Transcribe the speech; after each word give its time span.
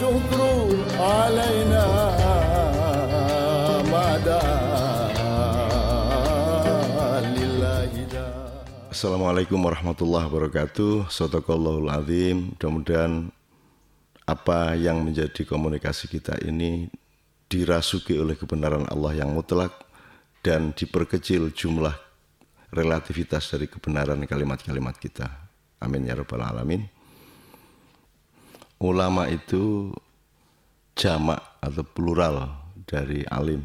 والشكر 0.00 0.40
علينا 0.96 1.84
ما 3.92 4.08
دام 4.24 5.12
لله 7.36 7.92
دام 8.08 8.46
Assalamualaikum 8.88 9.60
warahmatullahi 9.60 10.24
wabarakatuh. 10.32 11.12
Sadaqallahul 11.12 11.92
azim. 11.92 12.56
Mudah-mudahan 12.56 13.28
apa 14.24 14.72
yang 14.80 15.04
menjadi 15.04 15.44
komunikasi 15.44 16.08
kita 16.08 16.40
ini 16.40 16.88
dirasuki 17.52 18.16
oleh 18.16 18.32
kebenaran 18.40 18.88
Allah 18.88 19.12
yang 19.20 19.36
mutlak 19.36 19.76
dan 20.40 20.72
diperkecil 20.72 21.52
jumlah 21.52 21.92
relativitas 22.72 23.52
dari 23.52 23.68
kebenaran 23.68 24.24
kalimat-kalimat 24.24 24.96
kita. 24.96 25.28
Amin 25.84 26.08
ya 26.08 26.16
rabbal 26.16 26.40
alamin. 26.40 26.88
Ulama 28.81 29.29
itu 29.29 29.93
jamak 30.97 31.37
atau 31.61 31.85
plural 31.85 32.49
dari 32.89 33.21
alim. 33.29 33.61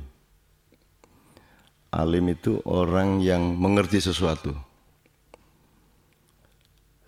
Alim 1.88 2.36
itu 2.36 2.60
orang 2.68 3.24
yang 3.24 3.56
mengerti 3.56 3.96
sesuatu. 4.04 4.52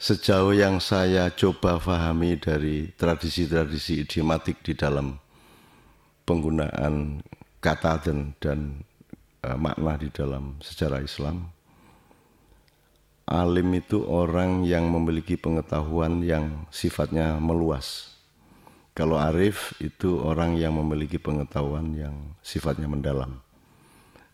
Sejauh 0.01 0.57
yang 0.57 0.81
saya 0.81 1.29
coba 1.37 1.77
fahami 1.77 2.41
dari 2.41 2.89
tradisi-tradisi 2.97 4.09
idiomatik 4.09 4.65
di 4.65 4.73
dalam 4.73 5.21
penggunaan 6.25 7.21
kata 7.61 8.09
dan, 8.09 8.33
dan 8.41 8.87
eh, 9.45 9.59
makna 9.59 10.01
di 10.01 10.09
dalam 10.09 10.57
sejarah 10.65 11.05
Islam, 11.05 11.51
alim 13.29 13.77
itu 13.77 14.03
orang 14.09 14.65
yang 14.65 14.89
memiliki 14.89 15.37
pengetahuan 15.37 16.25
yang 16.25 16.65
sifatnya 16.73 17.37
meluas. 17.37 18.17
Kalau 18.97 19.15
arif 19.15 19.79
itu 19.79 20.19
orang 20.19 20.59
yang 20.59 20.75
memiliki 20.75 21.23
pengetahuan 21.23 21.95
yang 21.95 22.35
sifatnya 22.43 22.91
mendalam. 22.91 23.39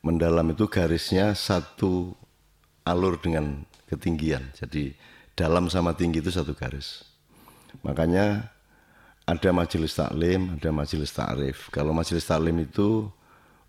Mendalam 0.01 0.57
itu 0.57 0.65
garisnya 0.71 1.37
satu 1.37 2.17
alur 2.87 3.21
dengan 3.21 3.67
ketinggian. 3.91 4.55
Jadi 4.57 4.97
dalam 5.37 5.69
sama 5.69 5.93
tinggi 5.93 6.23
itu 6.25 6.33
satu 6.33 6.55
garis. 6.57 7.05
Makanya 7.83 8.55
ada 9.25 9.51
majelis 9.51 9.97
taklim, 9.97 10.61
ada 10.61 10.71
majelis 10.71 11.11
ta'rif. 11.11 11.73
Kalau 11.73 11.97
majelis 11.97 12.25
taklim 12.29 12.61
itu 12.61 13.09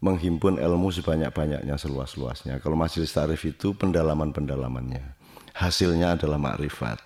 menghimpun 0.04 0.60
ilmu 0.60 0.92
sebanyak-banyaknya 0.92 1.76
seluas-luasnya. 1.80 2.60
Kalau 2.60 2.76
majelis 2.76 3.16
ta'rif 3.16 3.42
itu 3.48 3.72
pendalaman-pendalamannya. 3.74 5.15
Hasilnya 5.56 6.20
adalah 6.20 6.36
makrifat. 6.36 7.00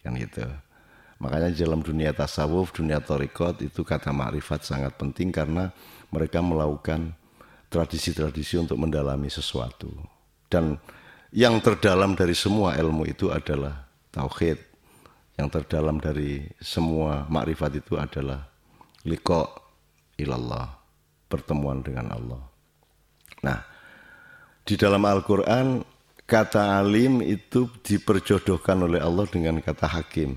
Kan 0.00 0.16
gitu. 0.16 0.48
Makanya 1.20 1.52
dalam 1.52 1.84
dunia 1.84 2.14
tasawuf, 2.14 2.72
dunia 2.72 3.02
torikot 3.02 3.60
itu 3.60 3.84
kata 3.84 4.14
makrifat 4.14 4.64
sangat 4.64 4.94
penting 4.96 5.34
karena 5.34 5.74
mereka 6.08 6.40
melakukan 6.40 7.12
tradisi-tradisi 7.68 8.56
untuk 8.56 8.80
mendalami 8.80 9.28
sesuatu. 9.28 9.92
Dan 10.48 10.80
yang 11.34 11.60
terdalam 11.60 12.16
dari 12.16 12.32
semua 12.32 12.72
ilmu 12.78 13.04
itu 13.04 13.28
adalah 13.28 13.84
tauhid. 14.14 14.56
Yang 15.36 15.48
terdalam 15.60 16.00
dari 16.00 16.48
semua 16.58 17.28
makrifat 17.28 17.78
itu 17.78 17.94
adalah 17.94 18.48
liko 19.06 19.46
ilallah, 20.18 20.66
pertemuan 21.30 21.84
dengan 21.84 22.10
Allah. 22.10 22.42
Nah, 23.46 23.58
di 24.66 24.74
dalam 24.74 25.04
Al-Quran 25.06 25.97
kata 26.28 26.76
alim 26.76 27.24
itu 27.24 27.72
diperjodohkan 27.80 28.84
oleh 28.84 29.00
Allah 29.00 29.24
dengan 29.24 29.64
kata 29.64 29.88
hakim. 29.88 30.36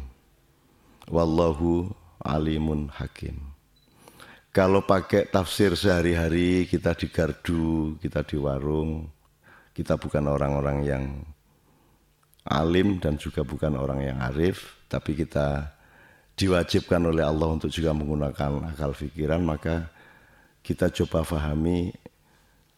Wallahu 1.12 1.92
alimun 2.24 2.88
hakim. 2.96 3.36
Kalau 4.56 4.84
pakai 4.88 5.28
tafsir 5.28 5.76
sehari-hari 5.76 6.64
kita 6.68 6.96
di 6.96 7.08
gardu, 7.12 8.00
kita 8.00 8.24
di 8.24 8.40
warung, 8.40 9.08
kita 9.76 10.00
bukan 10.00 10.32
orang-orang 10.32 10.78
yang 10.84 11.04
alim 12.48 13.00
dan 13.00 13.20
juga 13.20 13.44
bukan 13.44 13.76
orang 13.76 14.00
yang 14.04 14.18
arif, 14.32 14.80
tapi 14.88 15.16
kita 15.16 15.72
diwajibkan 16.36 17.04
oleh 17.04 17.24
Allah 17.24 17.48
untuk 17.52 17.72
juga 17.72 17.96
menggunakan 17.96 18.72
akal 18.76 18.92
pikiran, 18.96 19.44
maka 19.44 19.88
kita 20.64 20.92
coba 20.92 21.24
fahami 21.24 21.96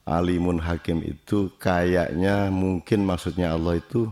alimun 0.04 0.60
hakim 0.60 1.00
itu 1.04 1.52
kayaknya 1.60 2.52
mungkin 2.52 3.08
maksudnya 3.08 3.56
Allah 3.56 3.80
itu 3.80 4.12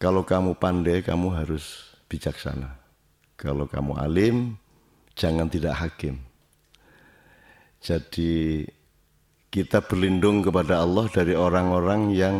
kalau 0.00 0.24
kamu 0.24 0.56
pandai 0.56 1.04
kamu 1.04 1.28
harus 1.32 1.92
bijaksana. 2.08 2.76
Kalau 3.36 3.64
kamu 3.68 3.96
alim 3.96 4.56
jangan 5.16 5.48
tidak 5.48 5.76
hakim. 5.76 6.20
Jadi 7.80 8.64
kita 9.48 9.80
berlindung 9.80 10.44
kepada 10.44 10.84
Allah 10.84 11.08
dari 11.08 11.32
orang-orang 11.32 12.12
yang 12.12 12.36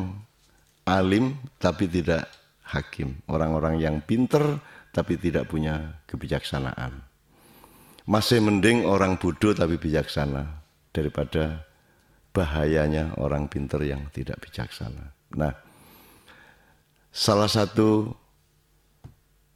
alim 0.85 1.37
tapi 1.57 1.89
tidak 1.89 2.29
hakim, 2.65 3.17
orang-orang 3.29 3.81
yang 3.81 3.97
pinter 4.05 4.61
tapi 4.93 5.17
tidak 5.17 5.49
punya 5.49 6.01
kebijaksanaan. 6.09 7.01
Masih 8.05 8.43
mending 8.43 8.85
orang 8.85 9.17
bodoh 9.17 9.53
tapi 9.53 9.77
bijaksana 9.81 10.61
daripada 10.91 11.70
bahayanya 12.31 13.19
orang 13.19 13.51
pinter 13.51 13.83
yang 13.83 14.07
tidak 14.15 14.39
bijaksana. 14.39 15.11
Nah, 15.35 15.55
salah 17.11 17.51
satu 17.51 18.15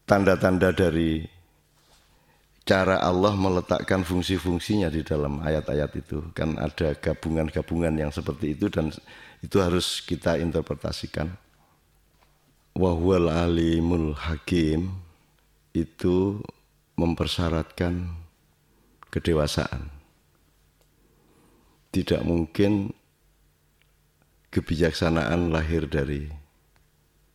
tanda-tanda 0.05 0.75
dari 0.75 1.23
cara 2.65 2.99
Allah 2.99 3.37
meletakkan 3.37 4.03
fungsi-fungsinya 4.03 4.89
di 4.89 5.05
dalam 5.05 5.39
ayat-ayat 5.45 5.91
itu 6.01 6.33
kan 6.33 6.57
ada 6.57 6.97
gabungan-gabungan 6.97 7.95
yang 7.95 8.11
seperti 8.11 8.57
itu 8.57 8.73
dan 8.73 8.89
itu 9.45 9.57
harus 9.61 10.01
kita 10.01 10.41
interpretasikan 10.41 11.29
wahwal 12.73 13.29
alimul 13.29 14.17
hakim 14.17 14.97
itu 15.77 16.41
mempersyaratkan 16.97 18.11
kedewasaan 19.13 19.94
tidak 21.94 22.27
mungkin 22.27 22.91
kebijaksanaan 24.50 25.55
lahir 25.55 25.87
dari 25.87 26.27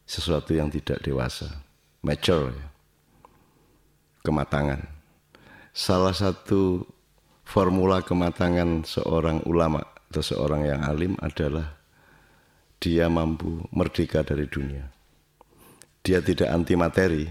sesuatu 0.03 0.52
yang 0.52 0.68
tidak 0.68 1.00
dewasa 1.00 1.64
mature 2.03 2.52
ya. 2.52 2.68
kematangan 4.28 4.84
salah 5.72 6.12
satu 6.12 6.84
formula 7.48 8.03
kematangan 8.03 8.84
seorang 8.84 9.40
ulama 9.48 9.80
atau 10.12 10.22
seorang 10.25 10.68
yang 10.68 10.81
alim 10.84 11.14
adalah 11.24 11.80
dia 12.80 13.12
mampu 13.12 13.59
merdeka 13.75 14.24
dari 14.24 14.48
dunia. 14.48 14.88
Dia 16.00 16.24
tidak 16.24 16.48
anti 16.48 16.74
materi. 16.80 17.28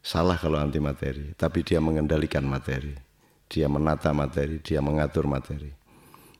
Salah 0.00 0.38
kalau 0.38 0.62
anti 0.62 0.78
materi, 0.78 1.34
tapi 1.34 1.66
dia 1.66 1.82
mengendalikan 1.82 2.46
materi. 2.46 3.05
Dia 3.46 3.70
menata 3.70 4.10
materi, 4.10 4.58
dia 4.58 4.82
mengatur 4.82 5.30
materi. 5.30 5.70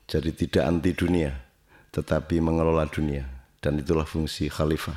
Jadi 0.07 0.31
tidak 0.35 0.63
anti 0.67 0.91
dunia, 0.95 1.31
tetapi 1.91 2.39
mengelola 2.43 2.87
dunia. 2.87 3.23
Dan 3.59 3.79
itulah 3.81 4.07
fungsi 4.07 4.47
khalifah. 4.47 4.95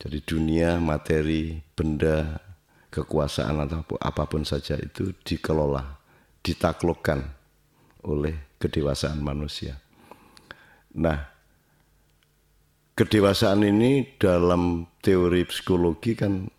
Jadi 0.00 0.18
dunia, 0.24 0.80
materi, 0.80 1.60
benda, 1.76 2.40
kekuasaan 2.90 3.68
atau 3.68 3.84
apa 4.02 4.26
pun 4.26 4.42
saja 4.42 4.74
itu 4.80 5.14
dikelola, 5.22 6.00
ditaklukkan 6.42 7.20
oleh 8.02 8.56
kedewasaan 8.58 9.20
manusia. 9.22 9.78
Nah, 10.96 11.20
kedewasaan 12.98 13.62
ini 13.62 14.18
dalam 14.18 14.88
teori 15.04 15.46
psikologi 15.46 16.18
kan 16.18 16.50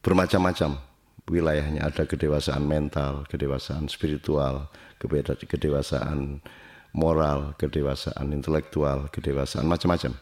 bermacam-macam 0.00 0.89
wilayahnya. 1.28 1.84
Ada 1.84 2.06
kedewasaan 2.08 2.64
mental, 2.64 3.26
kedewasaan 3.28 3.90
spiritual, 3.90 4.70
kedewasaan 5.00 6.40
moral, 6.94 7.54
kedewasaan 7.58 8.32
intelektual, 8.32 9.10
kedewasaan 9.12 9.66
macam-macam. 9.66 10.14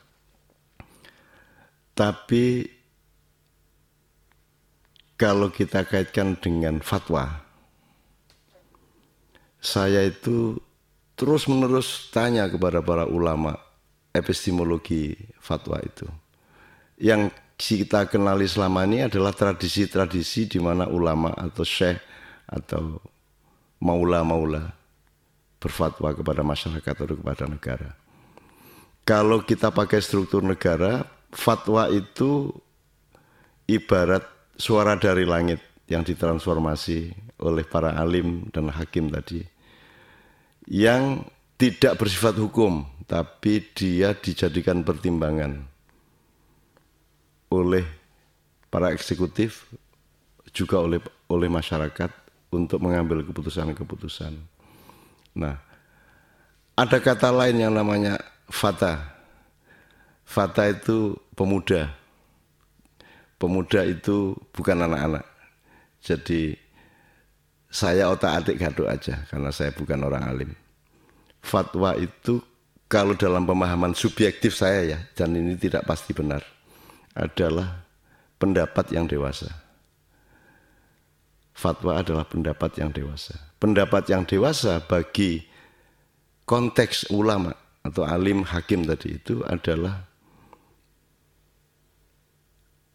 Tapi 1.99 2.47
kalau 5.19 5.50
kita 5.50 5.83
kaitkan 5.83 6.39
dengan 6.39 6.79
fatwa, 6.79 7.43
saya 9.59 10.06
itu 10.06 10.62
terus-menerus 11.19 12.15
tanya 12.15 12.47
kepada 12.47 12.79
para 12.79 13.03
ulama 13.11 13.59
epistemologi 14.15 15.19
fatwa 15.43 15.83
itu. 15.83 16.06
Yang 16.99 17.35
kita 17.59 18.07
kenali 18.07 18.47
selama 18.47 18.87
ini 18.87 19.11
adalah 19.11 19.35
tradisi-tradisi 19.35 20.47
di 20.47 20.63
mana 20.63 20.87
ulama 20.87 21.35
atau 21.35 21.67
syekh 21.67 21.99
atau 22.47 23.03
maula-maula 23.83 24.73
berfatwa 25.59 26.15
kepada 26.15 26.47
masyarakat 26.47 26.95
atau 26.95 27.19
kepada 27.19 27.45
negara. 27.51 27.91
Kalau 29.03 29.43
kita 29.43 29.75
pakai 29.75 29.99
struktur 29.99 30.47
negara, 30.47 31.03
fatwa 31.35 31.91
itu 31.91 32.55
ibarat 33.67 34.23
suara 34.55 34.95
dari 34.95 35.27
langit 35.27 35.59
yang 35.91 36.07
ditransformasi 36.07 37.11
oleh 37.43 37.65
para 37.67 37.99
alim 37.99 38.47
dan 38.55 38.71
hakim 38.71 39.11
tadi 39.11 39.43
yang 40.69 41.25
tidak 41.57 41.97
bersifat 41.97 42.37
hukum 42.37 42.85
tapi 43.09 43.65
dia 43.73 44.13
dijadikan 44.13 44.85
pertimbangan 44.85 45.65
oleh 47.49 47.85
para 48.69 48.93
eksekutif 48.93 49.69
juga 50.53 50.81
oleh 50.81 51.00
oleh 51.29 51.49
masyarakat 51.49 52.11
untuk 52.53 52.81
mengambil 52.81 53.21
keputusan-keputusan. 53.25 54.33
Nah, 55.37 55.61
ada 56.77 56.99
kata 57.00 57.29
lain 57.29 57.61
yang 57.69 57.73
namanya 57.73 58.17
fata. 58.49 59.00
Fata 60.25 60.69
itu 60.69 61.17
pemuda. 61.37 61.93
Pemuda 63.41 63.85
itu 63.85 64.37
bukan 64.53 64.89
anak-anak. 64.89 65.25
Jadi 66.00 66.56
saya 67.69 68.09
otak-atik 68.09 68.56
gaduk 68.56 68.89
aja 68.89 69.25
karena 69.29 69.53
saya 69.53 69.71
bukan 69.77 70.00
orang 70.05 70.25
alim. 70.25 70.50
Fatwa 71.45 71.95
itu 71.97 72.41
kalau 72.89 73.12
dalam 73.12 73.45
pemahaman 73.45 73.93
subjektif 73.93 74.56
saya 74.56 74.97
ya, 74.97 74.99
dan 75.12 75.37
ini 75.37 75.61
tidak 75.61 75.85
pasti 75.85 76.17
benar, 76.17 76.41
adalah 77.19 77.82
pendapat 78.38 78.94
yang 78.94 79.11
dewasa. 79.11 79.50
Fatwa 81.59 81.99
adalah 81.99 82.23
pendapat 82.23 82.79
yang 82.79 82.94
dewasa. 82.94 83.35
Pendapat 83.59 84.06
yang 84.06 84.23
dewasa 84.23 84.79
bagi 84.79 85.43
konteks 86.47 87.11
ulama 87.11 87.50
atau 87.82 88.06
alim 88.06 88.47
hakim 88.47 88.87
tadi 88.87 89.19
itu 89.19 89.43
adalah 89.43 90.06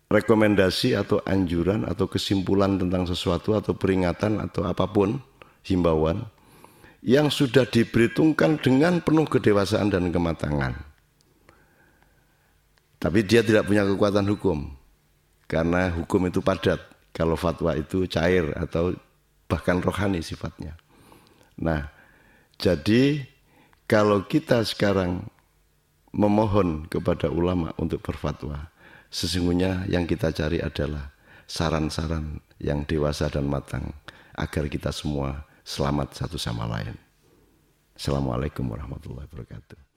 rekomendasi 0.08 0.96
atau 0.96 1.20
anjuran 1.28 1.84
atau 1.84 2.08
kesimpulan 2.08 2.80
tentang 2.80 3.04
sesuatu 3.04 3.58
atau 3.58 3.76
peringatan 3.76 4.40
atau 4.40 4.64
apa 4.64 4.88
pun 4.88 5.20
himbauan 5.68 6.24
yang 7.04 7.28
sudah 7.28 7.68
diperhitungkan 7.68 8.62
dengan 8.64 9.04
penuh 9.04 9.28
kedewasaan 9.28 9.92
dan 9.92 10.08
kematangan. 10.08 10.93
Tapi 13.04 13.20
dia 13.28 13.44
tidak 13.44 13.68
punya 13.68 13.84
kekuatan 13.84 14.24
hukum 14.32 14.72
karena 15.52 15.92
hukum 15.92 16.24
itu 16.32 16.40
padat. 16.40 16.80
Kalau 17.12 17.38
fatwa 17.38 17.76
itu 17.78 18.10
cair 18.10 18.56
atau 18.58 18.96
bahkan 19.46 19.78
rohani 19.78 20.24
sifatnya. 20.24 20.74
Nah, 21.62 21.92
jadi 22.58 23.22
kalau 23.86 24.26
kita 24.26 24.66
sekarang 24.66 25.22
memohon 26.10 26.90
kepada 26.90 27.30
ulama 27.30 27.70
untuk 27.78 28.02
berfatwa, 28.02 28.74
Sesungguhnya 29.14 29.86
yang 29.86 30.10
kita 30.10 30.34
cari 30.34 30.58
adalah 30.58 31.14
saran-saran 31.46 32.42
yang 32.58 32.82
dewasa 32.90 33.30
dan 33.30 33.46
matang 33.46 33.94
agar 34.34 34.66
kita 34.66 34.90
semua 34.90 35.46
selamat 35.62 36.18
satu 36.18 36.42
sama 36.42 36.66
lain. 36.66 36.98
Assalamualaikum 37.94 38.66
warahmatullahi 38.66 39.30
wabarakatuh. 39.30 39.93